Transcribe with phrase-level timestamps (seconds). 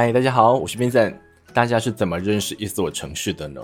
[0.00, 1.12] 嗨，大家好，我是 Vincent。
[1.52, 3.60] 大家是怎么认识一所城市的呢？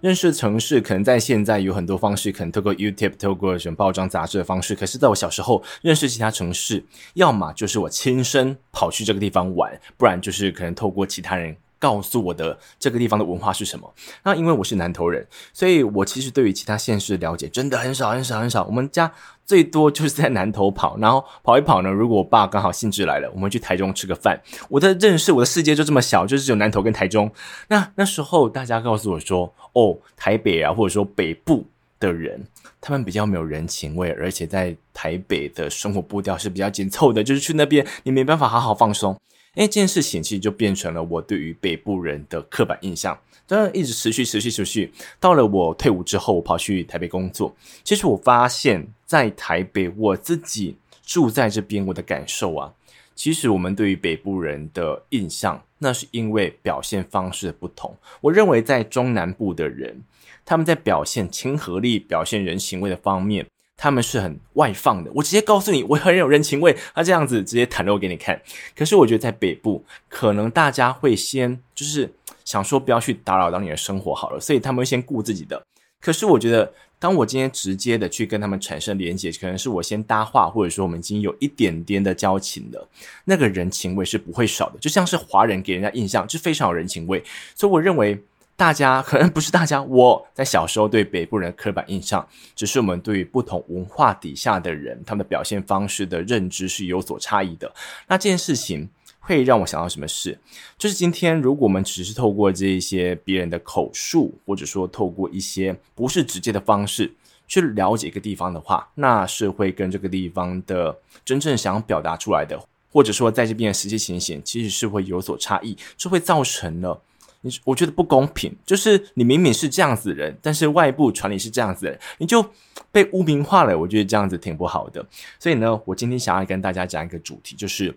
[0.00, 4.74] 认识城市可能在现在有很多方式，可能透过 YouTube、透过什么报章杂志的方式。
[4.74, 6.82] 可是在我小时候认识其他城市，
[7.12, 11.54] 要么就是我亲身跑去这个地方玩，不然就是可能透过其他人。
[11.84, 13.92] 告诉我的这个地方的文化是什么？
[14.22, 18.64] 那因为我是南投人，所以我其实对于其他县市的了解真的很少很少很少。
[18.64, 19.12] 我们家
[19.44, 21.90] 最多就是在南投跑，然后跑一跑呢。
[21.90, 24.40] 如果我爸刚好兴致来了，我们去台中吃个饭。
[24.70, 27.30] 我的认识，我的世界就这么小，就是只有南投跟台中。
[27.68, 31.66] 那那时候大家告诉我说，哦，台北啊，或者说北部
[32.04, 32.40] 的人，
[32.80, 39.18] 他们比较没有人情味，而且在台北的生活步调是比较紧凑的，就是去那边你没办法好好放松。
[39.54, 44.92] 诶，这件事情其实就变成了我对于北部人的刻板印象，当然一直持续、持续、持续。
[45.20, 47.54] 到了我退伍之后，我跑去台北工作。
[47.84, 52.72] 其实我发现，在台北，我自己住在这边，我的感受啊，
[53.14, 57.96] 其实我们对于北部人的印象，那是因为表现方式的不同。
[58.22, 60.02] 我认为在中南部的人，
[60.44, 63.46] 他们在表现亲和力、表现人情味的方面。
[63.76, 68.40] 他们是很外放的，我直接告诉你，我很有人情味，他这样子直接袒露给你看。
[68.74, 72.08] 可是我觉得在北部，可能大家会先就是
[72.44, 75.60] 想说不要去打扰到你的生活好了，所以他们会先顾自己的。
[76.00, 82.88] 可是我觉得，当我今天直接的去跟他们产生连接，可能是我先搭话，或者说我们已经有一点点的交情了，
[83.24, 84.78] 那个人情味是不会少的。
[84.78, 87.22] 就像是华人给人家印象就非常有人情味，
[87.56, 88.22] 所以我认为。
[88.56, 97.72] 大家可能不是大家，我在小时候对北部人刻板印象，只是我们对于不同文化底下的人，他们的表现方式的认知是有所差异的。
[98.06, 98.88] 那这件事情
[99.18, 100.38] 会让我想到什么事？
[100.78, 107.12] 就是今天如果我们只是透过这一些别人的口述，或者说透过一些不是直接的方式
[107.48, 117.02] 去了解一个地方的话，那是会跟这个地方的真正想表达出来的，或者说在这边的实际情形，其实是会有所差异，这会造成了。
[117.44, 122.44] 你我觉得不公平，就是你明明是这样子的人，但是外部传你是这样子的人，你就
[122.90, 123.78] 被污名化了。
[123.78, 125.04] 我觉得这样子挺不好的。
[125.38, 127.94] 所以呢，我今天想要跟大家讲一个主题，就是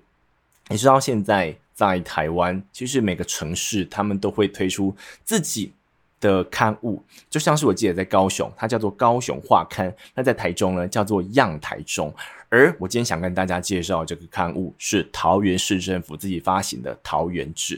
[0.68, 4.94] 你知道现在在台湾，其实每个城市他们都会推出
[5.24, 5.72] 自己
[6.20, 12.14] 的刊物，就像是我记得在高雄，它叫做高雄画刊；那在台中呢，叫做样台中。
[12.50, 17.78] 而我今天想跟大家介绍这个刊物，是桃园市政府自己发行的《桃园志》。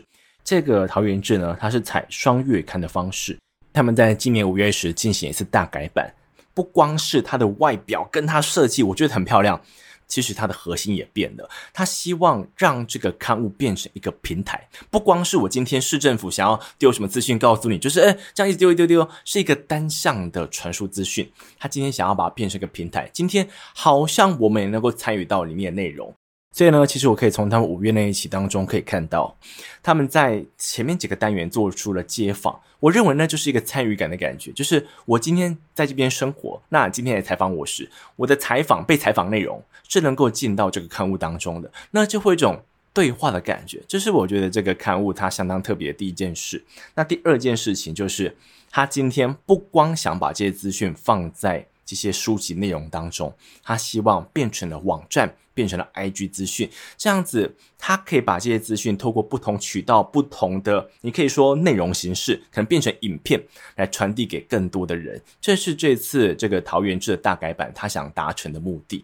[0.50, 3.38] 这个桃园志呢，它是采双月刊的方式。
[3.72, 6.12] 他们在今年五月时进行一次大改版，
[6.56, 9.62] 不光是它的外表跟它设计，我觉得很漂亮。
[10.08, 21.32] 其实它的核心也变了，他希望让这个刊物变成一个平台，不光是我今天市政府想要丢什么资讯告诉你，就是哎这样一直丢一丢丢，是一个单向的传输资讯。
[21.60, 26.12] 他今天想要把它变成一个平台，今天好像我们也能够参与到里面的内容。
[26.52, 29.36] 所以呢，其实我可以从他们五月那一期当中可以看到，
[29.84, 32.60] 他们在前面几个单元做出了街访。
[32.80, 43.82] 我认为那就是一个参与感的感觉，就是我今天在这边生活，那今天来采访我时，我的采访被采访内容是能够进到这个刊物当中的，那就会一种对话的感觉。
[43.88, 46.66] 这是我觉得这个刊物它相当特别的第一件事。
[46.96, 48.36] 那第二件事情就是，
[48.72, 51.68] 他今天不光想把这些资讯放在。
[51.86, 53.34] 这些书籍内容当中，
[53.64, 63.44] 他希望变成了网站，变成了 IG 资讯，这样子，他可以把这些资讯透过不同渠道、不同的，你可以说内容形式，可能变成影片
[63.76, 65.22] 来传递给更多的人。
[65.42, 69.04] 这是这次这个桃园志的大改版，他想达成的目的。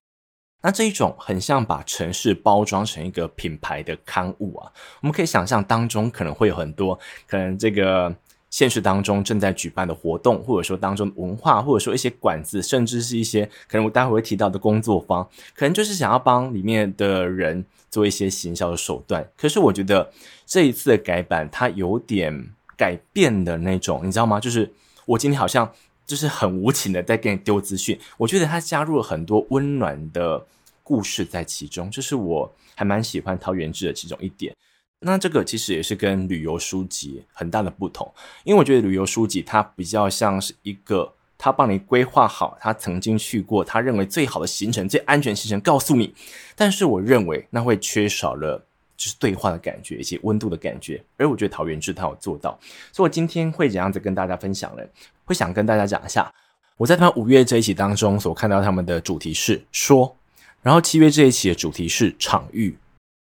[0.61, 4.71] 那这一种很像把城市包装成一个品牌的刊物啊，
[5.01, 8.15] 我们可以想象当中可能会有很多，可能这个。
[8.55, 19.29] 现实当中正在举办的活动，或者说当中的文化，或者说一些馆子，甚至是一些可能我待会会提到的工作坊，可能就是想要帮里面的人做一些行销的手段。
[19.35, 20.09] 可是我觉得
[20.45, 24.39] 这一次的改版，它有点改变的那种，你知道吗？
[24.39, 24.71] 就是
[25.05, 25.69] 我今天好像
[26.05, 30.41] 就是很无情的在给你丢资讯，我觉得它加入了很多温暖的
[30.81, 34.55] 故事在其中，这是我还蛮喜欢桃源志的其中一点。
[35.07, 38.11] 那这个其实也是跟旅游书籍很大的不同，
[38.43, 46.11] 因为我觉得旅游书籍它比较像是一个，它帮你规划好他曾经去过，他认为最好的行程、最安全行程告诉你，
[46.55, 48.57] 但是我认为那会缺少了
[48.97, 52.57] 就是对话的感觉以及温度的感觉，而我觉得桃园志它有做到，
[52.91, 54.81] 所以我今天会怎样子跟大家分享呢？
[55.23, 56.33] 会想跟大家讲一下，
[56.77, 60.17] 我在他们五月这一期当中所看到他们的主题是说，
[60.63, 62.75] 然后七月这一期的主题是场域。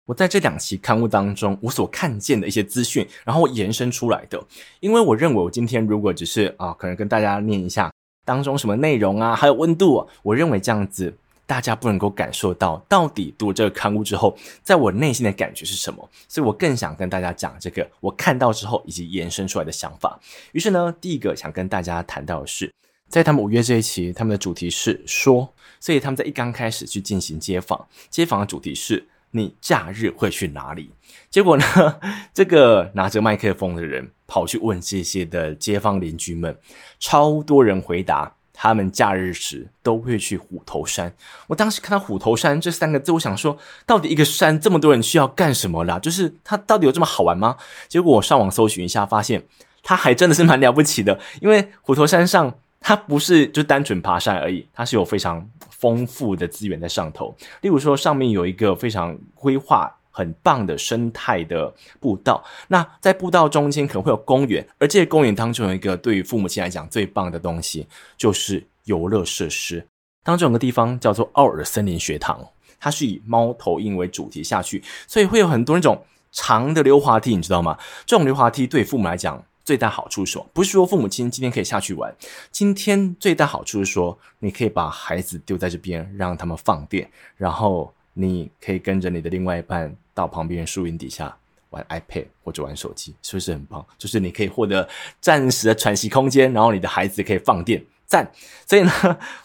[0.06, 4.40] 我在这两期刊物当中，我所看见的一些资讯，然后延伸出来的。
[4.80, 7.92] 因为我认为，我今天如果只是啊，可能跟大家念一下
[8.24, 11.12] 当中什么内容啊，还有温度啊，我认为这样子
[11.48, 20.20] 大家不能够感受到到底读这个刊物之后，在我内心的感觉是什么，所以我更想跟大家讲这个我看到之后以及延伸出来的想法。
[20.52, 22.72] 于是呢，第一个想跟大家谈到的是，
[23.10, 29.04] 在他们五月这一期，他们的主题是说，所以他们在一刚开始去进行街访，街访的主题是。
[29.32, 30.92] 你假日会去哪里？
[31.30, 31.64] 结果呢？
[32.34, 36.58] 这个拿着麦克风的人跑去问这些的街坊邻居们，
[37.00, 41.14] 超多人回答，他们假日时都会去虎头山。
[41.48, 46.00] 我当时看到虎头山这三个字，我想说，到底一个山这么多人需要干什么啦？
[46.00, 47.58] 就是它到底有这么好玩吗？
[47.90, 49.44] 结果我上网搜寻一下，发现
[49.84, 52.56] 它还真的是蛮了不起的，因为虎头山上。
[52.88, 57.36] 它不是就单纯爬山而已，它是有非常丰富的资源在上头。
[57.62, 69.84] 例如说，上面有一个非常规划很棒的生态的步道，那在步道中间可能会有公园，而这些公园当中有一个对于父母亲来讲最棒的东西，就是游乐设施。
[70.24, 72.40] 当中有个地方叫做奥尔森林学堂，
[72.80, 76.00] 它是以猫头鹰为主题下去，所以会有很多那种
[76.32, 77.80] 长的溜滑梯，你知道吗？
[78.06, 79.44] 这种溜滑梯对父母来讲。
[79.66, 80.46] 最大好处是什么？
[80.54, 82.16] 不是说父母亲今天可以下去玩，
[82.52, 91.36] 今天最大好处是说，你可以把孩子丢在这边，让他们放电，然后你可以跟着你的另外一半到旁边树荫底下
[91.72, 93.84] 玩 iPad 或者玩手机，是不是很棒？
[93.98, 94.88] 就是你可以获得
[95.20, 98.32] 暂时的喘息空间，然后你的孩子可以放电，赞！
[98.68, 98.92] 所以呢，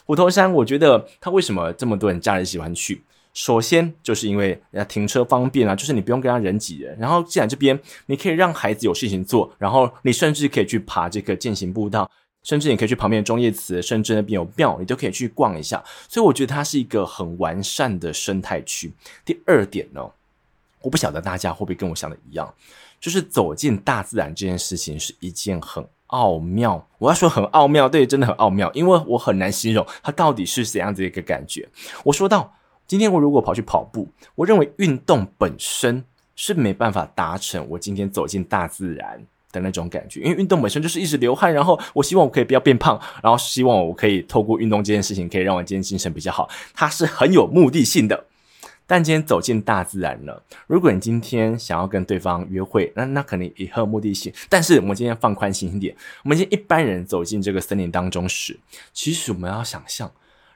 [0.05, 3.03] 虎头山，我觉得他为什么这么多人家人喜欢去？
[3.41, 6.95] 首先就是因为要停车方便啊，就是你不用跟他人挤人。
[6.99, 12.11] 然后既然这边你可以让孩子有事情做，然后你甚至可以去爬这个健行步道，
[12.43, 15.83] 甚至你可以去旁边的忠叶祠，甚至那边有庙，你都可以去逛一下。
[16.07, 18.93] 所以我觉得它是一个很完善的生态区。
[19.25, 20.03] 第二点呢，
[20.83, 22.55] 我不晓得大家会不会跟我想的一样，
[23.01, 26.87] 就是走进大自然这件事情是一件很奥妙。
[26.99, 31.67] 我要说很奥妙，对，真的很奥妙，因为我很难形容它到底是怎样子一个感觉。
[32.05, 32.53] 我说到。
[32.91, 36.03] 今天我如果跑去跑步，我认为运动本身
[36.35, 48.25] 是没办法达成我今天走进大自然的那种感觉，因为运动本身就是一直流汗，然后我希望我可以不要变胖，然后希望我可以透过运动这件事情可以让我今天精神比较好，它是很有目的性的。
[48.89, 54.33] 但今天走进大自然了，如果你今天想要跟对方约会，那那肯定也很有目的性。
[54.49, 55.95] 但是我们今天放宽心一点，
[56.25, 58.59] 我们今天一般人走进这个森林当中时，
[58.93, 60.11] 其实我们要想象。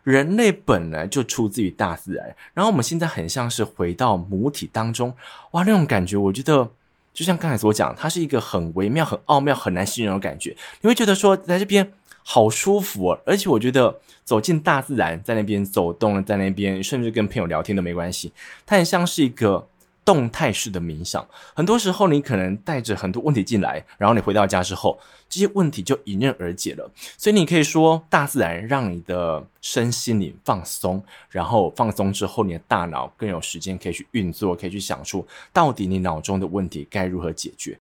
[0.05, 5.13] 人类本来就出自于大自然，然后我们现在很像是回到母体当中，
[5.51, 6.71] 哇，那种感觉，我觉得
[7.13, 10.57] 就像刚才所讲，它是一个很微妙、很奥妙、很难形容的感觉。
[10.83, 11.93] 你会觉得说，在这边
[12.23, 18.33] 好舒服哦，而且我觉得走进大自然，在那边走动，在那边甚至跟朋友聊天都没关系，
[18.65, 19.67] 它很像是一个。
[20.05, 24.99] 动态式的冥想，很多时候你可能带着很多问题进来，然后你回到家之后，
[25.29, 26.91] 这些问题就迎刃而解了。
[27.17, 37.79] 所以你可以说，大自然让你的身心灵放松，然后放松之后，你的大脑更有时间可以去运作，可以去想出到底你脑中的问题该如何解决。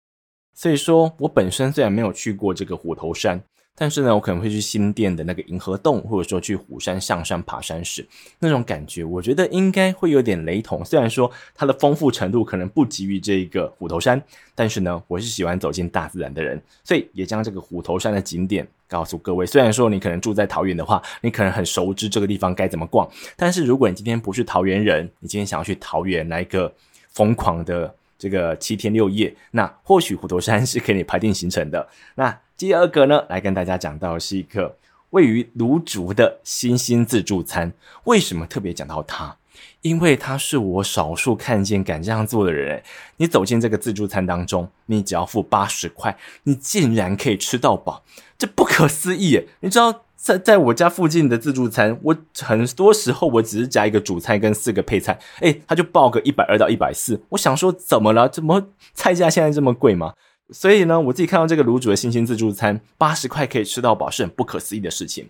[0.54, 3.40] 所以说我本身虽然没有去过这个虎头山。
[3.78, 8.04] 但是呢，我可能会去新店的那个银河洞，或者说去虎山上山爬山时，
[8.40, 10.84] 那种感觉，我觉得应该会有点雷同。
[10.84, 14.20] 虽然说它的丰富程度可能不及于这个虎头山，
[14.56, 19.46] 但是呢，我是喜欢走进大自然的人，所以也将这个虎头山的景点告诉各位。
[19.46, 26.75] 虽然说你可能住在桃园的话，你可能很熟知这个地方该怎么逛，但是如果你今天不是桃园人，你今天想要去桃园来一个
[27.11, 31.88] 疯狂的这个七天六夜，那或许虎头山是可以排定行程的。
[32.16, 34.76] 那第二个呢，来跟大家讲到是一个
[35.10, 37.72] 位于芦竹的新兴自助餐。
[38.02, 39.36] 为什么特别讲到它？
[39.82, 42.82] 因为它是我少数看见敢这样做的人。
[43.18, 48.02] 你走进这个自助餐当中，你只要付八十块，你竟然可以吃到饱，
[48.36, 49.46] 这不可思议！
[49.60, 57.22] 你知道，在在我家附近的自助餐，我很多时候我只是加一个主菜跟四个配菜，诶，他就报个一百二到一百四。
[57.28, 58.28] 我想说，怎么了？
[58.28, 60.14] 怎么菜价现在这么贵吗？
[60.50, 65.28] 所以呢，我自己看到这个卤煮的新兴自助餐，八十块可以吃到饱，是很不可思议的事情。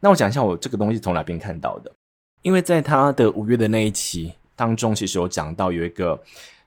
[0.00, 1.92] 那我讲一下我这个东西从哪边看到的，
[2.42, 6.22] 因为在他的五月的那一期当中，其实有讲到有一个。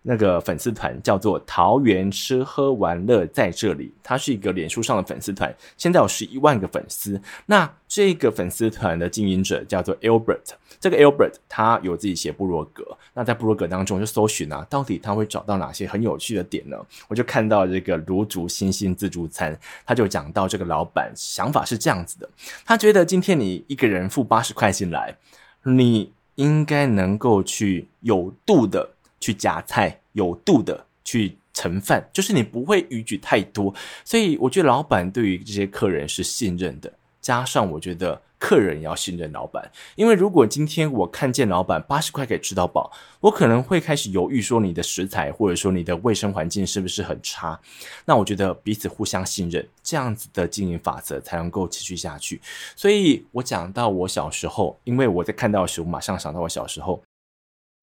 [0.05, 7.19] 那个粉丝团叫做“桃园吃喝玩乐在这里”，它是一个脸书上的粉丝团，现在有十一万个粉丝。
[7.45, 10.41] 那这个粉丝团的经营者叫做 Albert，
[10.79, 12.85] 这个 Albert 他有自己写部落格。
[13.13, 16.77] 那在部落格当中就搜寻啊，到底他会找到哪些很有趣的点呢？
[17.07, 22.29] 我就看到这个芦竹星星自助餐，他就讲到这个老板想法是这样子的，
[22.65, 25.15] 他觉得今天你一个人付八十块进来，
[25.63, 28.89] 你应该能够去有度的。
[29.23, 36.91] 去夹菜，有度的去盛饭，就是你不会逾矩太多，所以我觉得老板对于这些客人是信任的。
[37.21, 47.57] 加上我觉得客人要信任老板，因为如果今天我看见老板八十块可以吃到饱，我可能会开始犹豫说你的食材或者说你的卫生环境是不是很差。
[48.03, 52.41] 那我觉得彼此互相信任，这样子的经营法则才能够持续下去。
[52.75, 57.01] 所以我讲到我小时候，因为我在看到的时候，我马上想到我小时候，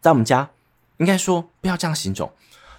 [0.03, 0.51] 在我们家，
[1.01, 2.31] 应该说不要这样形容，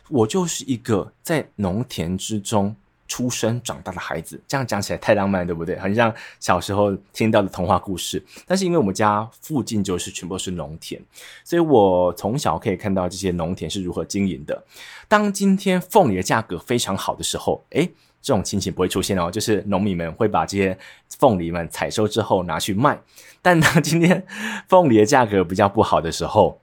[0.08, 2.74] 我就是一个在农田之中。
[3.12, 5.78] 出生长大的孩子，这样讲起来太浪漫，对不对？
[5.78, 8.24] 很像小时候听到的童话故事。
[8.48, 11.02] 但是因为我们家附近就是全部是农田，
[11.44, 14.64] 所以我从小可以看到这些农田是如何经营的。
[15.10, 20.80] 当今天凤梨的价格非常好的时候，诶，这种情形不会出现哦，就是农民们会把这些
[21.20, 22.98] 凤梨们采收之后拿去卖。
[23.42, 24.26] 但当今天
[24.70, 26.62] 凤梨的价格比较不好的时候，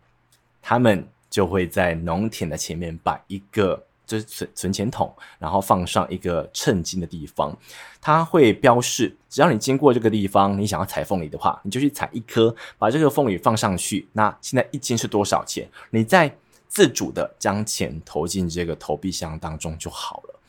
[0.62, 3.84] 他们就会在农田的前面摆一个。
[4.08, 7.54] 就是存存钱桶，然后放上一个称金的地方，
[8.00, 14.08] 它会标示，只要你经过这个地方，你想要采凤梨的话，你就去采一颗，把这个凤梨放上去。
[14.14, 15.68] 那现在一斤是多少钱？
[15.90, 16.34] 你再
[16.68, 20.40] 自主的将钱投进这个投币箱当中就好了。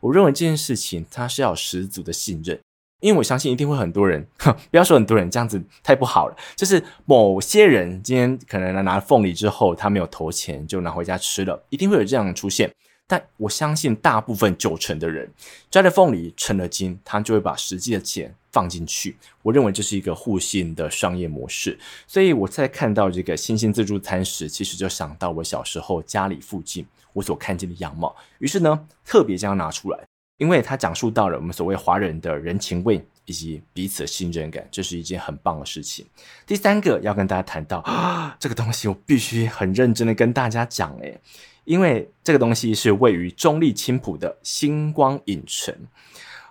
[0.00, 2.60] 我认为这件事情它是要十足的信任，
[3.00, 12.70] 因为我相信一定会很多人，哼，不要说很多人这样子太不好了，就是某些人今天可能拿了凤梨之后，他没有投钱就拿回家吃了，一定会有这样的出现。
[13.10, 15.26] 但我相信大部分九成的人
[15.70, 19.16] 摘了凤梨成了金，他就会把实际的钱放进去。
[19.42, 21.78] 我认为这是一个互信的商业模式。
[22.06, 28.14] 所以我在看到这个新兴自助餐时，其实就想到我小时候家里附近我所看见的样貌。
[28.40, 29.98] 于是呢，特别将它拿出来，
[30.38, 36.06] 因为它讲述到了我们所谓华人的人情味以及彼此的信任感，这是一件很棒的事情。
[36.46, 41.20] 第三个要跟大家谈到啊， 这个东西我必须很认真的跟大家讲，诶。
[41.64, 45.74] 因为这个东西是位于中立青浦的星光影城，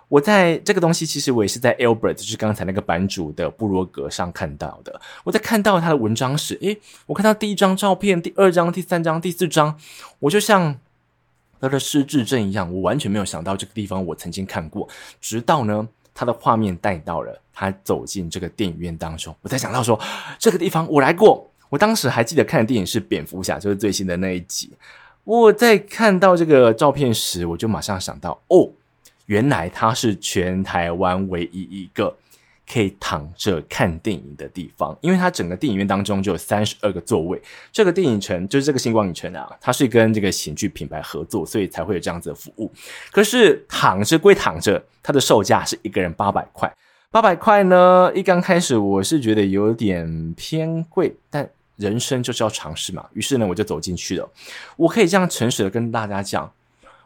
[0.06, 5.00] 我在这个东西其实我也是在 Albert，就是刚才那个版主的部落格上看到的。
[5.24, 9.76] 我在看到他的文章时，诶，我看到第一张照片、第二张、第三张、第四张，
[10.20, 10.78] 我就像
[11.60, 14.88] 他的失智症一样，我完全没有想到这个地方我曾经看过。
[15.20, 19.98] 直到呢，他的画面带到了他走进这个电影院当中，我才想到说
[20.38, 21.50] 这个地方我来过。
[21.70, 24.72] 我当时还记得看的电影是蝙蝠侠，就是最新的那一集。
[25.24, 28.70] 我在看到这个照片时，我就马上想到，哦，
[29.26, 32.16] 原来他是全台湾唯一一个
[32.70, 37.40] 可以躺着看电影的地方，因为它整个电影院当中就有三十二个座位。
[37.72, 42.70] 这个电影城就是这个星光影城啊，它是跟这个喜剧品牌合作，所以才会有这样子的服务。
[43.10, 46.72] 可是躺着归躺着，它的售价是一个人八百块，
[47.10, 51.48] 八百块呢，一刚开始我是觉得有点偏贵，但。
[51.78, 54.28] 人生就是要尝试嘛，于是呢，我就走进去了。
[54.76, 56.52] 我可以这样诚实的跟大家讲，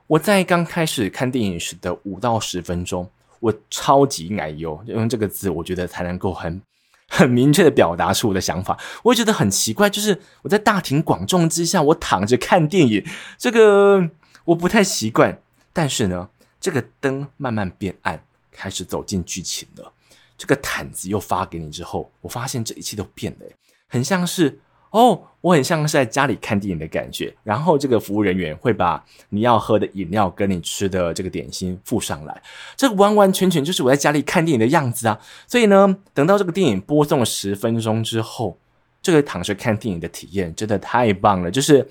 [0.06, 3.06] 我在刚开始看电影时的五到十分钟，
[3.42, 6.62] 我超级奶油，用这个字，我觉得才能够很
[7.08, 8.78] 很明确的表达出我的想法。
[9.02, 13.04] 我觉得很奇怪，就是我在大庭广众之下，我躺着看电影，
[13.36, 14.08] 这个
[14.44, 15.42] 我不太习惯。
[15.72, 16.28] 但是呢，
[16.60, 18.22] 这个灯慢慢变暗，
[18.52, 19.92] 开始走进剧情了。
[20.38, 23.46] 这个毯子又发给你之后，我发现这一切都变了。
[23.88, 24.60] 很像是
[24.92, 27.34] 哦，我很像是在家里看电影的感觉。
[27.42, 32.42] 然后这个服务人员会把你要喝的饮料跟你吃的这个点心附上来，
[32.76, 35.18] 这完完全全就是我在家里看电影的样子啊！
[35.46, 38.58] 所以呢，等到这个电影播送了十分钟之后，
[39.00, 41.50] 这个躺着看电影的体验真的太棒了。
[41.50, 41.88] 就是，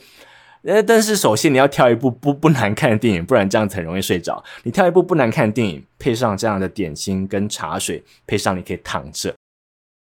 [0.62, 4.44] 呃，但是首先你要挑一部不不难看的电影，不然这样子很容易睡着。
[4.62, 9.34] 你挑一部不难看的电影，配上这样的点心跟茶水，配上你可以躺着。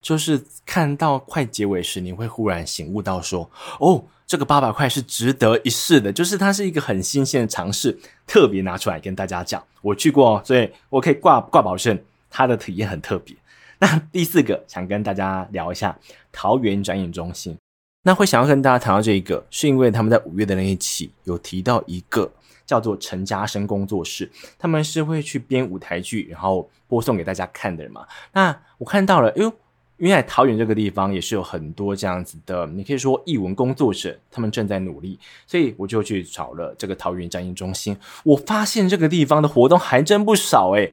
[0.07, 9.61] 就是看到快结尾时，你会忽然醒悟到说：“哦，这个八百块是值得一试的。”就是它是一个很新鲜的尝试，特别拿出来跟大家讲。
[9.83, 13.35] 我去过，所以我可以挂挂保证，它的体验很特别。
[13.81, 15.99] 那第四个想跟大家聊一下
[16.31, 17.59] 桃园展演中心。
[18.05, 22.31] 那会想要跟大家谈到这一个，是因为他们在五月的那一期有提到一个
[22.65, 28.07] 叫做陈嘉生工作室，他们是会去编舞台剧，然后播送给大家看的人嘛。
[28.33, 29.53] 那我看到了，哎呦。
[29.99, 37.97] 因为在桃园这个地方也是有很多这样子的，你可以说艺文工作者，他们正在努力，所以我就去找了这个桃园展演中心。
[38.25, 40.93] 我发现这个地方的活动还真不少诶，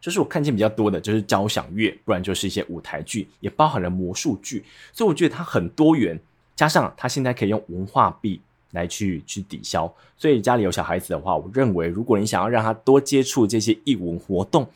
[0.00, 6.18] 就是我看见比较多的就是交响乐，不然就是一些舞台剧，也包含了魔术剧，所以我觉得它很多元。
[6.54, 14.66] 加上它现在可以用文化币来去去抵消，所以家里有小孩子的话，我认为如果你想要让他多接触这些艺文活动，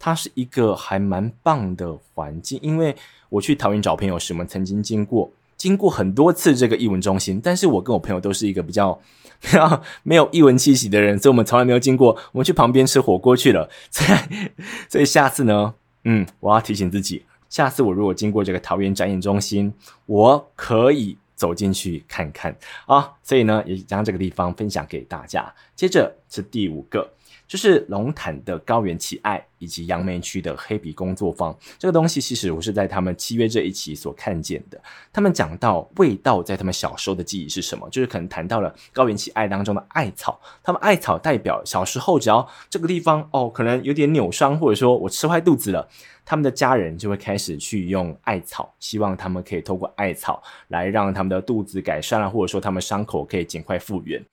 [0.00, 2.96] 它是一个还蛮棒的环境，因为
[3.28, 8.98] 我去桃园找朋友时，我们曾经经过经过很多次这个艺文中心，但是我跟我朋友都是一个比较
[9.40, 12.16] 比 较没有艺文气息的人，所以我们从来没有经过。
[12.32, 14.50] 我们去旁边吃火锅去了，所 以
[14.88, 19.70] 所以下次呢，嗯，我要提醒自己，下次我如果经过这个桃园展演中心，
[20.06, 23.12] 我可以走进去看看啊。
[23.22, 25.52] 所以呢，也将这个地方分享给大家。
[25.76, 27.06] 接着是第五个。
[27.50, 34.80] 就是龙潭的高原奇爱以及杨梅区的黑皮工作坊，这个东西其实我是在他们七月这一期所看见的。
[35.12, 45.88] 他们讲到味道在他们小时候的记忆是什么，就是可能谈到了高原奇爱当中的艾草，他们艾草代表小时候只要这个地方哦，可能有点扭伤，或者说我吃坏肚子了，
[46.24, 54.24] 他们的家人就会开始去用艾草，希望他们可以透过艾草来让他们的肚子改善了，或者说他们伤口可以尽快复原。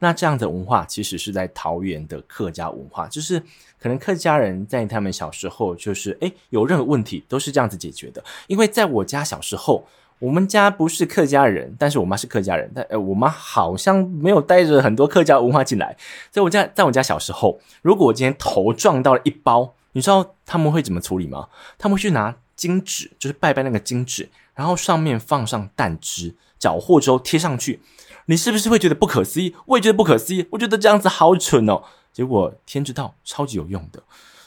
[0.00, 3.40] 那这样的文化其实是在桃园的客家文化，就是
[3.80, 8.22] 可能客家人在他们小时候，就是诶有任何问题都是这样子解决的。
[8.46, 9.86] 因为在我家小时候，
[10.18, 15.96] 我们家不是客家人，但是我妈是客家人，但呃我妈好像没有带着很多客家文化进来。
[16.30, 21.48] 在我家，在我家小时候，如果我今天头撞到了一包，你知道他们会怎么处理吗？
[21.78, 27.80] 他们会去拿金纸，就是拜拜那个金纸，然后上面放上蛋汁，搅和之后贴上去。
[28.26, 29.54] 你是不是会觉得不可思议？
[29.66, 30.46] 我也觉得不可思议。
[30.50, 31.82] 我觉得这样子好蠢哦。
[32.12, 34.02] 结果天知道，超级有用的。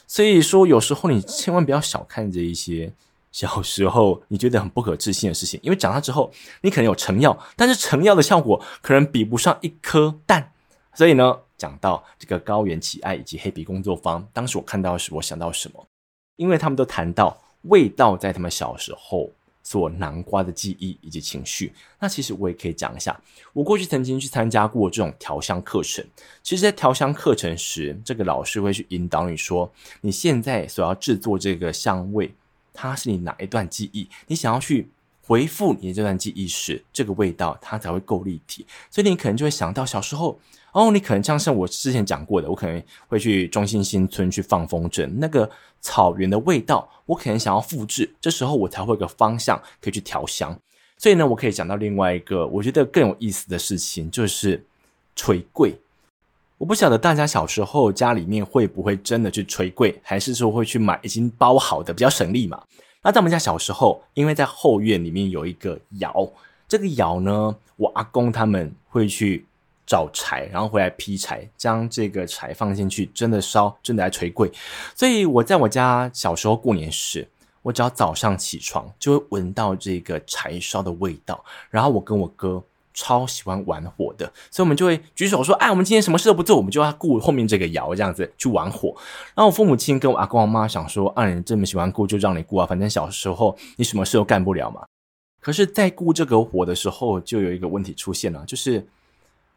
[0.06, 2.92] 所以说，有时候你千万不要小看这一些
[3.30, 6.32] 小时候你觉得很不可置信的事情，因为长大之后
[6.62, 10.52] 你可能有成药，但是成药的效果可能比不上一颗蛋。
[10.94, 15.86] 所以呢，讲到这个高原奇爱以及黑皮工作坊，当时我看到的时，我想到什么？
[16.36, 19.30] 因为他们都谈到味道在他们小时候。
[19.68, 21.70] 所南瓜的记忆以及情绪，
[22.00, 23.20] 那其实我也可以讲一下。
[23.52, 26.02] 我过去曾经去参加过这种调香课程。
[26.42, 29.70] 其实，在调香课程时，这个老师会去引导你说，
[30.00, 32.32] 你现在所要制作这个香味，
[32.72, 34.08] 它是你哪一段记忆？
[34.26, 34.88] 你想要去
[35.20, 38.64] 回复你的这段记忆时，这个味道它才会够立体。
[38.90, 40.40] 所以你可能就会想到小时候。
[40.72, 50.56] 哦，你可能像是我之前讲过的，我可能会去中心新村去放风筝，那个草原的味道，我可能想要复制，这时候我才会有个方向可以去调香。
[50.98, 54.64] 所以呢，我可以讲到另外一个我觉得更有意思的事情，就是
[55.16, 55.74] 捶柜。
[56.58, 62.62] 我不晓得大家小时候家里面会不会真的去捶柜，还是说会去买已经包好的，比较省力嘛。
[63.02, 66.30] 那在我们家小时候，因为在后院里面有一个窑，
[66.68, 69.46] 这个窑呢，我阿公他们会去。
[69.88, 74.52] 找柴，然后回来劈柴，将这个柴放进去，真的烧，真的来捶柜。
[74.94, 77.26] 所以我在我家小时候过年时，
[77.62, 81.42] 我只要早上起床，就会闻到这个柴烧的味道。
[81.70, 88.94] 然后我跟我哥超喜欢玩火的，所以我们就会举手说：“哎，我们今天什么事都不做，我们就要顾后面这个窑，这样子去玩火。”
[89.34, 94.84] 然后我父母亲跟我阿公阿妈想说：“啊，你这么喜欢顾，就让你顾啊，反正小时候你什么事都干不了嘛。”
[95.40, 98.86] 可是，在顾这个火的时候，就有一个问题出现了，就是。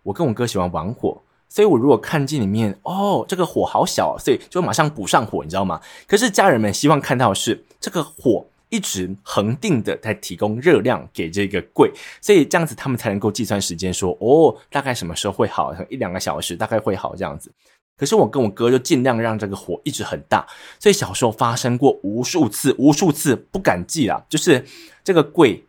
[0.04, 5.82] 我跟我哥喜欢玩火，所以我如果看见里面哦，这个火好小，所以就马上补上火，你知道吗？
[6.08, 17.52] 可是家人们希望看到的是这个火一直恒定的在提供热量给这个柜，所以这样子他们才能够计算时间说，说哦，大概什么时候会好，一两个小时大概会好这样子。
[17.98, 20.48] 可是我跟我哥就尽量让这个火一直很大，
[20.80, 24.66] 所以小时候发生过无数次、无数次不敢记啦，就是
[25.04, 25.64] 这个柜，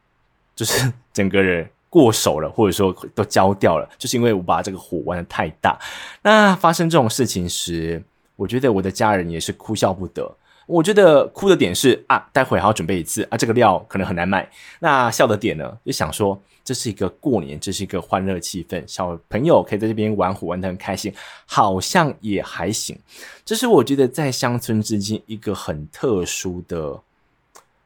[0.56, 1.68] 就是 整个人。
[1.92, 5.78] 过手了，或者说都焦掉了，就是因为我把这个火玩得太大。
[6.22, 8.02] 那发生这种事情时，
[8.34, 10.34] 我觉得我的家人也是哭笑不得。
[10.66, 14.48] 我觉得哭的点是啊，待会还要准备一次啊，这个料可能很难买。
[14.78, 21.12] 那笑的点呢，就想说这是一个过年，这是一个欢乐气氛，小朋友可以在这边玩火玩得很开心，
[21.44, 22.98] 好像也还行。
[23.44, 26.98] 这是我觉得在乡村之间一个很特殊的，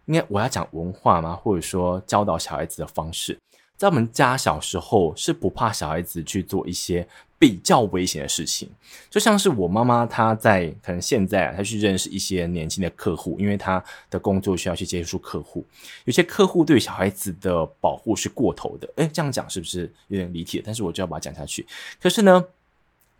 [0.05, 1.35] 应该我要讲文化吗？
[1.35, 3.37] 或者说教导小孩子的方式。
[3.77, 7.07] 在我们家小时候是不怕小孩子去做一些
[7.39, 8.71] 比较危险的事情，
[9.11, 15.63] 就像是我妈妈她在可能现在啊，她去认识一些年轻的客户，因为她的工作需要去接触客户，
[16.07, 18.89] 有些客户对小孩子的保护是过头的。
[18.97, 20.63] 诶，这样讲是不是有点离题？
[20.65, 21.67] 但是我就要把它讲下去。
[22.01, 22.43] 可是呢，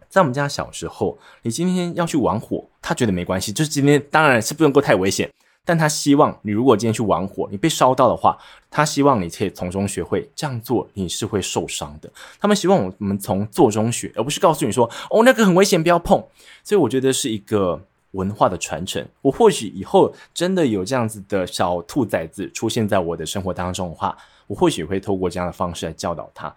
[0.09, 5.31] 在我们家小时候，你今天要去玩火，他觉得没关系，就是今天当然是不能够太危险。
[5.67, 8.39] 但他希望你如果今天去玩火，你被烧到的话，
[8.71, 12.09] 他希望你可以从中学会这样做，你是会受伤的。
[12.41, 16.25] 他们希望我们从做中学，而不是告诉你说哦，那个很危险，不要碰。
[16.63, 19.05] 所以我觉得是一个文化的传承。
[19.23, 26.55] 我或许以后真的有这样子的小兔崽子出现在我的生活当中的话，我或许会透过这样的方式来教导他。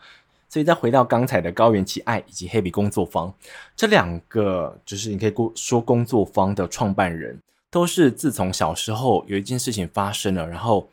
[0.48, 3.34] 所以再回到刚才的高原奇爱以及黑皮工作坊
[3.76, 7.39] 这两个，就是你可以说工作坊的创办人。
[7.71, 10.89] 都是自从小时候有一件事情发生了，然后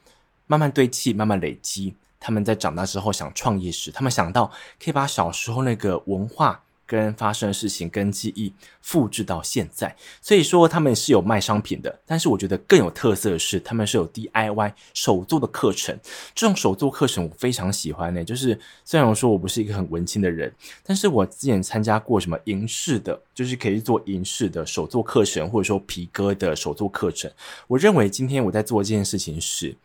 [0.46, 1.94] 慢慢堆砌、慢慢累积。
[2.18, 4.50] 他们在长大之后想创业时，他们想到
[4.82, 15.98] 可以把小时候那个文化跟发生的事情跟记忆复制到现在，所以说他们是有卖商品的，但是我觉得更有特色的是他们是有 DIY 手作的课程。
[16.34, 20.52] 这种手作课程我非常喜欢呢，就是虽然我说我不是一个很文青的人，
[20.84, 27.30] 但是我之前参加过什么银饰的，就是可以做银饰的手作课程，或者说皮革的手作课程。
[27.66, 29.76] 我认为今天我在做这件事情时，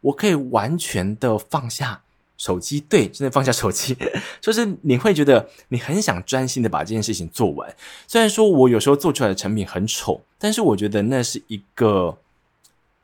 [0.00, 2.02] 我可以完全的放下。
[2.40, 3.94] 手机，对，真的放下手机，
[4.40, 7.76] 就是你会觉得你很想专心的把这件事情做完。
[8.06, 12.16] 虽然说我有时候做出来的成品很丑，但是我觉得那是一个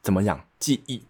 [0.01, 1.03] 怎么讲记忆，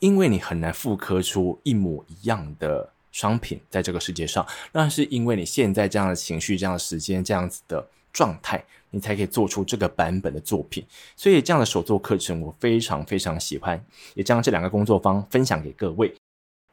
[0.00, 4.46] 因为你很难复刻出一模一样的商品在这个世界上。
[4.72, 10.82] 那是因为你现在这样的情绪、这样的时间、这样子的状态，你才可以做出这个版本的作品。
[11.16, 16.14] 所以这样的手作课程我非常非常喜欢，也将这两个工作坊分享给各位。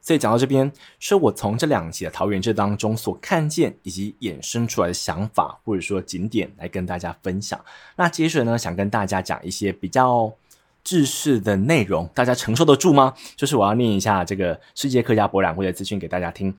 [0.02, 7.64] 所以讲到这边，是我从这两期的桃园志当中所看见以及衍生出来的想法，或者说景点来跟大家分享。
[7.94, 10.32] 那接着呢，想跟大家讲一些比较
[10.82, 13.14] 制式的内容，大家承受得住吗？
[13.36, 16.52] 就是我要念一下这个世界客家博览会的资讯给大家听。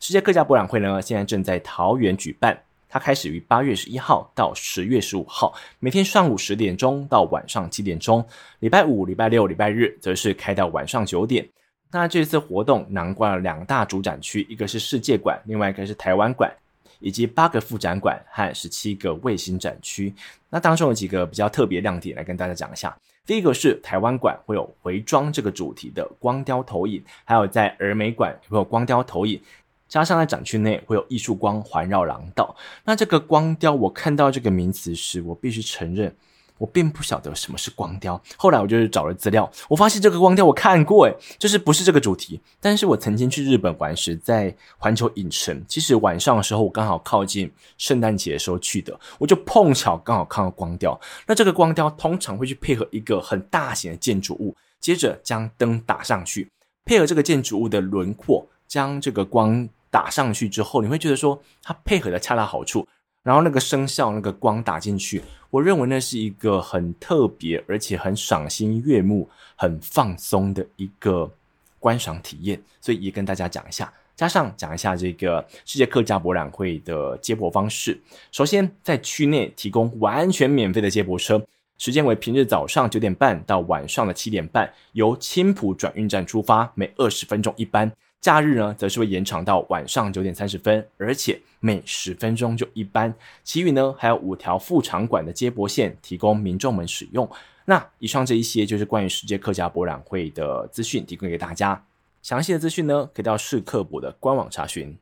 [0.00, 8.26] 世界客家博览会呢，现在正在桃园举办，它开始于八月十一号到十月十五号，每天上午十点钟到晚上七点钟，
[8.60, 11.46] 礼拜五、礼拜六、礼拜日则是开到晚上九点。
[11.90, 16.52] 那这次活动囊括了两大主展区，一个是世界馆，另外一个是台湾馆，
[17.00, 20.12] 以及八个副展馆和十七个卫星展区。
[20.50, 22.94] 那当中有几个比较特别亮点来跟大家讲一下。
[23.24, 29.40] 第一个是台湾馆会有回装这个主题的光雕投影，还有在儿美馆会有光雕投影，
[29.88, 32.54] 加上在展区内会有艺术光环绕廊道。
[32.84, 36.14] 那这个光雕，我看到这个名词时，我必须承认。
[36.58, 42.40] 我并不晓得什么是光雕，后来我就是找了资料，我发现这个光雕我看过，诶，就是不是这个主题。
[42.60, 50.98] 但是我曾经去日本玩时，在环球影城，其实晚上的时候我刚好靠近圣诞节的时候去的，我就碰巧刚好看到光雕。
[51.26, 56.50] 那这个光雕通常会去配合一个很大型的建筑物，接着将灯打上去，
[56.84, 62.86] 配合这个建筑物的轮廓，将这个光打上去之后，你会觉得说它配合的恰到好处。
[63.22, 71.30] 然后那个声效，那个光打进去，我认为那是一个很特别，而且很赏心悦目、很放松的一个
[71.78, 72.62] 观赏体验。
[72.80, 78.00] 所以也跟大家讲一下，加上讲一下这个世界客家博览会的接驳方式。
[78.32, 81.44] 首先，在区内提供完全免费的接驳车，
[81.76, 87.92] 时间为平日早上九点半到晚上的七点半，由青埔转运站出发，每二十分钟一班。
[88.20, 93.14] 假日呢，则是会延长到晚上九点三十分，而且每十分钟就一班。
[93.44, 97.28] 其余呢，还有五条副场馆的接驳线提供民众们使用。
[97.64, 101.80] 那以上这一些就是关于世界客家博览会的资讯，提供给大家。
[102.20, 104.96] 详细的资讯呢，可以到市客博的官网查询。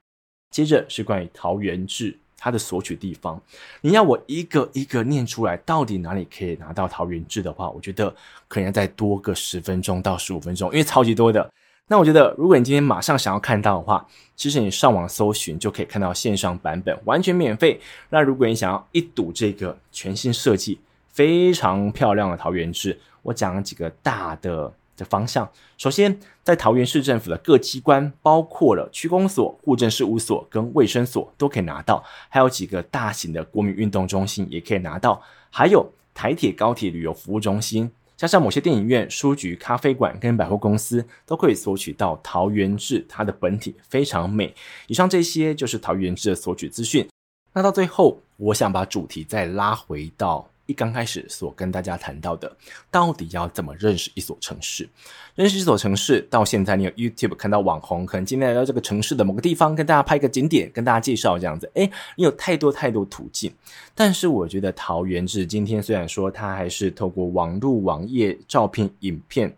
[0.51, 3.41] 接着是关于桃园志它的索取地方，
[3.81, 8.15] 你要我一个一个念出来，到底哪里可以拿到桃园志的话，我觉得
[8.47, 11.51] 可能要再多个十分钟到十五分钟，因为超级多的。
[11.89, 17.81] 那我觉得，如果你今天马上想要看到的话，其实你上网搜寻就可以看到线上版本，完全免费。
[18.11, 25.49] 那如果你想要一睹这个全新设计、非常漂亮的桃园志，我讲几个大的的方向。
[25.79, 37.89] 首先，在桃园市政府的各机关，包括了区公所、户政事务所跟卫生所，都可以拿到；还有几个大型的国民运动中心也可以拿到，还有台铁高铁旅游服务中心。
[38.17, 44.55] 加上某些电影院、书局、咖啡馆跟百货公司都可以索取到桃源志，它的本体非常美。
[44.87, 47.07] 以上这些就是桃源志的索取资讯。
[47.53, 50.49] 那到最后，我想把主题再拉回到。
[50.67, 52.55] 一刚开始所跟大家谈到的，
[52.91, 54.89] 到底要怎么认识一所城市？
[55.35, 61.71] 认识一所城市，到现在你有 YouTube 看到网红，可能今天来到这个城市的某个地方，跟大家拍个景点，跟大家介绍这样子。
[61.75, 63.53] 诶，你有太多太多途径。
[63.95, 69.57] 但是我觉得桃园志今天虽然说它还是透过网络、网页、照片、影片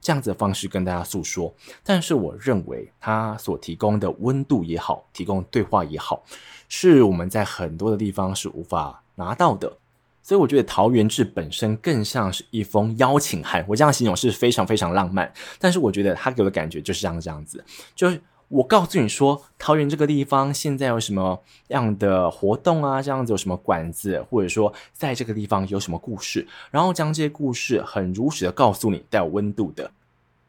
[0.00, 6.22] 这样子的方式跟大家诉说，但是我认为它所提供的温度也好，提供对话也好，
[6.68, 9.76] 是我们在很多的地方是无法拿到的。
[10.30, 15.28] 所以我觉得桃源志本身更像是一封邀请函，我这样形容是非常非常浪漫。
[15.58, 17.64] 但是我觉得他给我的感觉就是这样这样子，
[17.96, 29.90] 就是我告诉你说，桃源这个地方现在有什么样的活动啊，这样子有什么馆子，或者说在这个地方有什么故事，然后将这些故事很如实的告诉你，带有温度的。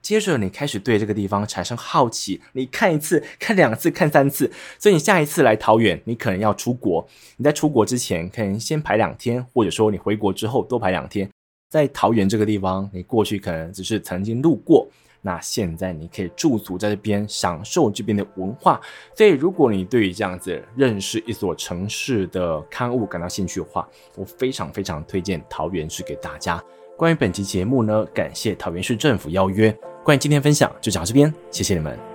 [0.01, 7.07] 接着你开始对这个地方产生好奇你看一次 看两次看三次所以你下一次来桃园你可能要出国。
[7.37, 11.29] 你在出国之前可能先排两天或者说你回国之后多排两天。
[11.69, 14.87] 在桃园这个地方你过去可能只是曾经路过
[15.21, 18.81] 那现在你可以驻足在这边享受这边的文化。
[19.15, 26.61] 所以如果你对于这样子认识一所城市的刊物感到兴趣的话我非常非常推荐桃园去给大家。
[26.97, 29.75] 关于本期节目呢感谢桃园市政府邀约。
[30.03, 32.10] 关于今天分享就讲到这边谢谢你们。